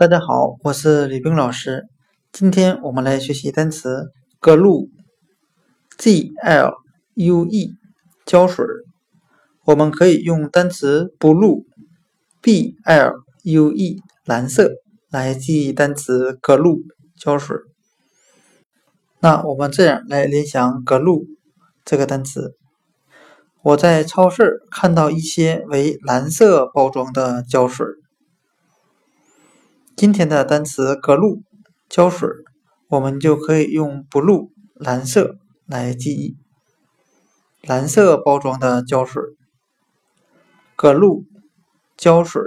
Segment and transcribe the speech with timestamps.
[0.00, 1.88] 大家好，我是李冰老师。
[2.30, 6.72] 今天我们来学习单词 glue，g l
[7.14, 7.74] u e，
[8.24, 8.64] 胶水。
[9.64, 14.70] 我们可以用单词 blue，b l u e，蓝色
[15.10, 16.78] 来记忆单词 glue，
[17.16, 17.56] 胶水。
[19.18, 21.26] 那我们这样来联想 glue
[21.84, 22.54] 这个单词。
[23.62, 27.84] 我在超市看到一些为蓝色包装的胶水。
[29.98, 31.42] 今天的单词 glue
[31.88, 32.28] 胶水，
[32.86, 36.36] 我们就可以用 blue 蓝色来记忆。
[37.62, 39.20] 蓝色包装的胶水
[40.76, 41.24] ，glue
[41.96, 42.40] 胶水。